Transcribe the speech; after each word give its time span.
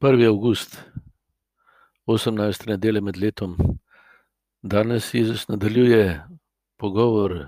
1. 0.00 0.26
august, 0.26 0.84
18. 2.06 2.66
nedelja 2.66 3.00
med 3.00 3.16
letom. 3.16 3.56
Danes 4.62 5.14
Jezus 5.14 5.48
nadaljuje 5.48 6.22
pogovor 6.76 7.46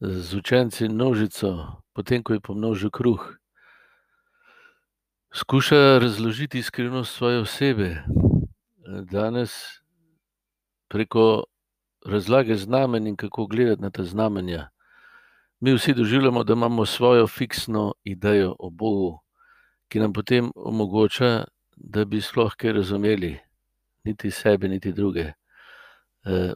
z 0.00 0.34
učenci 0.34 0.84
in 0.84 0.92
množico, 0.92 1.80
potem 1.92 2.22
ko 2.22 2.32
je 2.32 2.40
pomnožil 2.40 2.90
kruh. 2.90 3.38
Skuša 5.34 5.98
razložiti 5.98 6.62
skrivnost 6.62 7.16
svoje 7.16 7.38
osebe. 7.40 8.04
Danes 9.10 9.80
preko 10.88 11.44
razlage 12.06 12.54
znamen 12.54 13.06
in 13.06 13.16
kako 13.16 13.46
gledati 13.46 13.82
na 13.82 13.90
ta 13.90 14.04
znamenja. 14.04 14.68
Mi 15.60 15.72
vsi 15.74 15.94
doživljamo, 15.94 16.44
da 16.44 16.52
imamo 16.52 16.86
svojo 16.86 17.26
fiksno 17.26 17.94
idejo 18.04 18.56
o 18.58 18.70
Bogu, 18.70 19.27
ki 19.88 20.00
nam 20.00 20.12
potem 20.12 20.50
omogoča, 20.54 21.44
da 21.76 22.04
bi 22.04 22.20
sploh 22.20 22.54
kaj 22.56 22.72
razumeli, 22.72 23.38
niti 24.04 24.30
sebe, 24.30 24.68
niti 24.68 24.92
druge. 24.92 25.32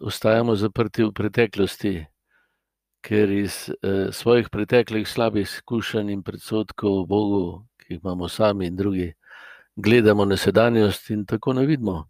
Ostajamo 0.01 0.57
zaprti 0.57 1.05
v 1.05 1.13
preteklosti, 1.13 1.95
ker 3.03 3.31
iz 3.31 3.71
svojih 4.11 4.51
preteklih 4.51 5.09
slabih 5.09 5.43
izkušenj 5.43 6.11
in 6.13 6.23
predsodkov 6.23 7.01
o 7.01 7.07
Bogu, 7.07 7.45
ki 7.79 7.95
jih 7.95 8.01
imamo 8.05 8.29
sami 8.29 8.67
in 8.67 8.77
drugi, 8.77 9.13
gledamo 9.77 10.25
na 10.25 10.37
sedanjost 10.37 11.11
in 11.11 11.27
tako 11.27 11.53
ne 11.53 11.67
vidimo. 11.67 12.09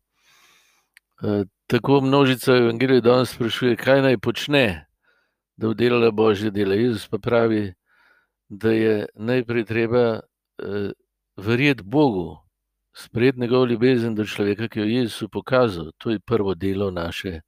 Tako 1.67 2.01
množica 2.01 2.53
v 2.53 2.65
Evangeliju 2.67 3.01
danes 3.01 3.31
sprašuje, 3.31 3.77
kaj 3.77 4.03
naj 4.03 4.19
počne, 4.19 4.87
da 5.57 5.69
oddelala 5.69 6.11
božje 6.11 6.51
dela. 6.51 6.75
Jezus 6.75 7.09
pa 7.09 7.19
pravi, 7.19 7.73
da 8.49 8.73
je 8.73 9.07
najprej 9.15 9.65
treba 9.65 10.21
verjeti 11.37 11.83
Bogu, 11.83 12.39
sprejeti 12.93 13.41
njegovo 13.41 13.65
ljubezen 13.67 14.15
do 14.15 14.25
človeka, 14.25 14.69
ki 14.69 14.79
jo 14.81 14.85
je 14.85 14.95
Jezus 14.95 15.29
pokazal. 15.33 15.93
To 15.99 16.11
je 16.11 16.21
prvo 16.21 16.55
delo 16.55 16.91
naše. 16.91 17.41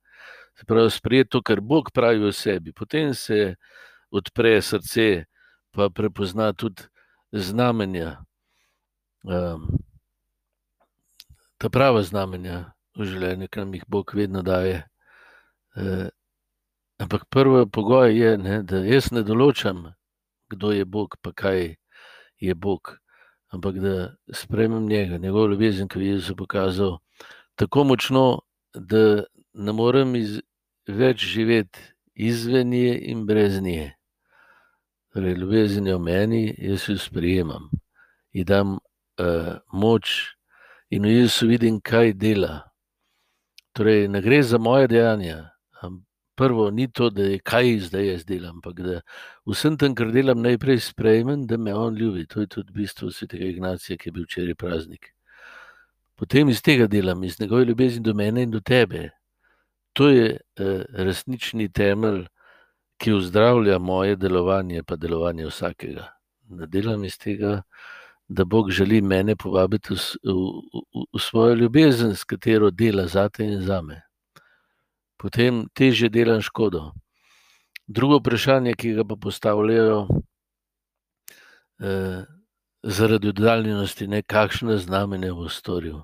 Se 0.54 0.64
pravi, 0.66 0.90
sprejeti 0.90 1.30
to, 1.30 1.42
kar 1.42 1.60
Bog 1.60 1.90
pravi 1.92 2.24
o 2.24 2.32
sebi, 2.32 2.72
potem 2.72 3.14
se 3.14 3.54
odpre 4.10 4.62
srce, 4.62 5.24
pa 5.70 5.90
prepozna 5.90 6.52
tudi 6.52 6.82
znamenja. 7.32 8.24
Ta 11.58 11.68
prava 11.68 12.02
znamenja 12.02 12.72
v 12.94 13.04
življenju, 13.04 13.48
ki 13.50 13.58
nam 13.60 13.74
jih 13.74 13.84
Bog 13.88 14.12
vedno 14.14 14.42
daje. 14.42 14.84
Ampak 17.02 17.26
prvi 17.26 17.66
pogoj 17.66 18.14
je, 18.14 18.38
ne, 18.38 18.62
da 18.62 18.84
jaz 18.86 19.10
ne 19.10 19.24
določam, 19.26 19.88
kdo 20.54 20.70
je 20.72 20.84
Bog 20.86 21.16
pa 21.20 21.32
kaj 21.34 21.74
je 22.38 22.54
Bog, 22.54 22.94
ampak 23.54 23.78
da 23.78 23.94
sprejmem 24.34 24.88
njega, 24.88 25.18
njegovo 25.18 25.46
ljubezen, 25.46 25.88
ki 25.88 26.00
je 26.00 26.06
Jezus 26.06 26.36
pokazal, 26.36 26.98
tako 27.54 27.84
močno, 27.84 28.42
da 28.74 29.22
ne 29.54 29.72
morem 29.72 30.14
več 30.90 31.22
živeti 31.22 31.78
izven 32.14 32.68
nje 32.74 32.98
in 33.10 33.26
brez 33.26 33.60
nje. 33.62 33.94
Torej 35.14 35.38
ljubezen 35.38 35.86
je 35.86 35.94
v 35.94 36.02
meni, 36.02 36.42
jaz 36.58 36.88
jo 36.88 36.98
sprejemam. 36.98 37.70
Ji 38.34 38.44
dam 38.44 38.78
moč 39.70 40.34
in 40.90 41.06
v 41.06 41.20
Jezusu 41.20 41.46
vidim, 41.46 41.78
kaj 41.80 42.12
dela. 42.18 42.64
Torej 43.74 44.08
ne 44.10 44.22
gre 44.22 44.42
za 44.42 44.58
moja 44.58 44.90
dejanja, 44.90 45.53
prvo 46.34 46.70
ni 46.70 46.88
to, 46.92 47.10
da 47.10 47.22
je, 47.22 47.38
kaj 47.38 47.78
zdaj 47.88 48.06
jaz 48.06 48.24
delam, 48.24 48.56
ampak 48.58 48.80
da 48.80 49.00
v 49.46 49.54
vsem 49.54 49.76
tem, 49.78 49.94
kar 49.94 50.12
delam, 50.12 50.42
najprej 50.42 50.80
sprejmem, 50.80 51.46
da 51.46 51.56
me 51.56 51.74
on 51.74 51.96
ljubi. 51.96 52.26
To 52.26 52.40
je 52.40 52.46
tudi 52.46 52.72
bistvo 52.72 53.10
svetega 53.10 53.44
Ignacija, 53.44 53.96
ki 53.96 54.08
je 54.08 54.12
bil 54.12 54.24
včeraj 54.24 54.54
praznik. 54.54 55.10
Potem 56.16 56.48
iz 56.48 56.62
tega 56.62 56.86
delam, 56.86 57.24
iz 57.24 57.40
njegove 57.40 57.64
ljubezni 57.64 58.02
do 58.02 58.14
mene 58.14 58.42
in 58.42 58.50
do 58.50 58.60
tebe. 58.60 59.10
To 59.92 60.08
je 60.08 60.36
resnični 60.92 61.68
temelj, 61.72 62.24
ki 62.98 63.12
ozdravlja 63.12 63.78
moje 63.78 64.16
delovanje 64.16 64.82
pa 64.82 64.96
delovanje 64.96 65.46
vsakega. 65.46 66.08
Ne 66.48 66.66
delam 66.66 67.04
iz 67.04 67.18
tega, 67.18 67.62
da 68.28 68.44
Bog 68.44 68.70
želi 68.70 69.02
mene 69.02 69.36
povabiti 69.36 69.94
v 69.94 69.98
v, 70.24 71.04
v 71.14 71.20
svojo 71.20 71.54
ljubezen, 71.54 72.16
s 72.16 72.24
katero 72.24 72.70
dela 72.70 73.06
zate 73.06 73.44
in 73.44 73.62
zame. 73.62 74.02
Potem 75.24 75.62
težje 75.72 76.10
delam 76.12 76.42
škodo. 76.44 76.90
Drugo 77.88 78.18
vprašanje, 78.20 78.74
ki 78.76 78.90
ga 78.98 79.04
pa 79.08 79.16
postavljajo 79.16 80.02
zaradi 82.84 83.30
oddaljenosti, 83.32 84.06
ne, 84.06 84.20
kakšna 84.22 84.76
znamenja 84.76 85.32
bo 85.32 85.48
storil. 85.48 86.02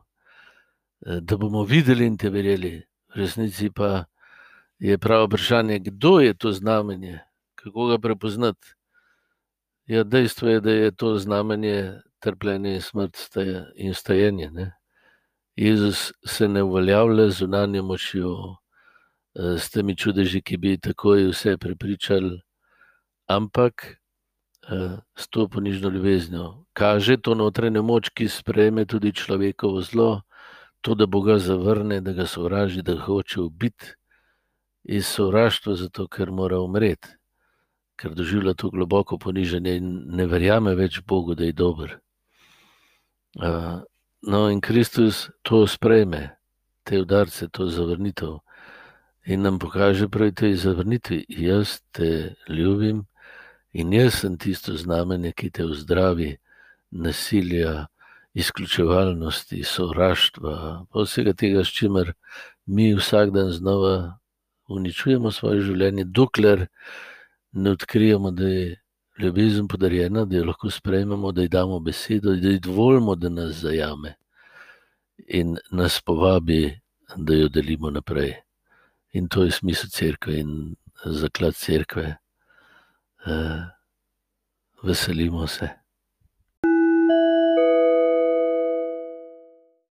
Da 1.05 1.37
bomo 1.37 1.67
videli 1.69 2.07
in 2.09 2.17
te 2.17 2.31
verjeli. 2.33 2.79
V 3.13 3.21
resnici 3.21 3.69
pa 3.69 4.07
je 4.79 4.97
pravo 4.99 5.27
vprašanje, 5.29 5.79
kdo 5.91 6.21
je 6.25 6.35
to 6.35 6.53
znamenje, 6.53 7.19
kako 7.61 7.87
ga 7.93 7.99
prepoznati. 7.99 8.73
Ja, 9.85 10.05
dejstvo 10.05 10.49
je, 10.49 10.61
da 10.61 10.73
je 10.73 10.97
to 10.97 11.19
znamenje 11.19 12.01
trpljenje 12.25 12.75
in 12.75 12.81
smrt 12.81 13.37
in 13.77 13.93
vstajenje, 13.93 14.51
ne. 14.51 14.73
Jezus 15.57 16.13
se 16.25 16.49
ne 16.49 16.63
uveljavlja 16.63 17.29
zunanjo 17.29 17.83
močjo, 17.83 18.57
s 19.35 19.71
temi 19.71 19.97
čudeži, 19.97 20.43
ki 20.43 20.57
bi 20.57 20.79
takoj 20.79 21.31
vse 21.31 21.57
prepričali, 21.57 22.41
ampak 23.27 23.97
s 25.17 25.29
to 25.29 25.49
ponižno 25.49 25.89
ljubeznijo. 25.89 26.65
Kaže 26.73 27.17
to 27.17 27.35
notranjo 27.35 27.83
moč, 27.83 28.11
ki 28.11 28.29
sprejme 28.29 28.85
tudi 28.87 29.13
človekovo 29.13 29.83
zlo, 29.83 30.23
to, 30.81 30.95
da 30.95 31.07
Boga 31.07 31.39
zavrne, 31.39 32.01
da 32.01 32.13
ga 32.13 32.27
sovraži, 32.27 32.83
da 32.83 32.97
hoče 32.97 33.41
ubiti. 33.41 33.95
Iz 34.85 35.07
sovraštva, 35.07 35.75
zato 35.77 36.07
ker 36.09 36.31
mora 36.33 36.61
umreti. 36.61 37.09
Ker 38.01 38.15
doživlja 38.17 38.55
to 38.55 38.71
globoko 38.71 39.19
ponižanje 39.19 39.75
in 39.77 39.91
ne 40.17 40.25
verjame 40.27 40.73
več 40.75 41.03
Bogu, 41.05 41.35
da 41.35 41.45
je 41.45 41.53
dober. 41.53 41.99
No, 44.23 44.49
in 44.51 44.61
Kristus 44.61 45.29
to 45.43 45.67
sprejme, 45.67 46.31
te 46.85 47.01
udarce, 47.01 47.49
to 47.49 47.69
zavrnitev. 47.69 48.39
In 49.31 49.43
nam 49.47 49.59
pokaže 49.63 50.09
prav 50.11 50.35
v 50.35 50.35
tej 50.35 50.55
zavrnitvi: 50.59 51.25
"Jaz 51.29 51.79
te 51.95 52.35
ljubim 52.49 53.07
in 53.73 53.93
jaz 53.93 54.15
sem 54.27 54.35
tisto 54.35 54.75
znamenje, 54.75 55.31
ki 55.33 55.51
te 55.51 55.63
ozdravi 55.65 56.37
nasilja, 56.91 57.87
izključevalnosti, 58.35 59.63
sovraštva 59.63 60.87
vsega 60.95 61.33
tega, 61.33 61.65
s 61.65 61.71
čimer 61.71 62.13
mi 62.67 62.95
vsak 62.95 63.31
dan 63.31 63.51
znova 63.51 64.19
uničujemo 64.69 65.31
svoje 65.31 65.63
življenje, 65.63 66.05
dokler 66.05 66.67
ne 67.53 67.71
odkrijemo, 67.71 68.31
da 68.31 68.49
je 68.49 68.77
ljubezen 69.19 69.69
podarjena, 69.69 70.25
da 70.25 70.37
jo 70.37 70.45
lahko 70.51 70.71
sprejmemo, 70.71 71.33
da 71.33 71.43
ji 71.43 71.49
damo 71.49 71.81
besedo, 71.81 72.35
da 72.35 72.49
ji 72.49 72.59
dovolimo, 72.59 73.15
da 73.15 73.29
nas 73.29 73.63
zajame 73.63 74.15
in 75.27 75.59
nas 75.71 76.01
povabi, 76.03 76.81
da 77.17 77.35
jo 77.35 77.49
delimo 77.49 77.91
naprej. 77.91 78.50
In 79.13 79.29
to 79.29 79.43
je 79.45 79.53
smisel 79.53 79.91
Cerkve 79.91 80.37
in 80.39 80.77
zaklad 81.05 81.57
Cerkve. 81.57 82.17
Veselimo 84.83 85.47
se. 85.47 85.80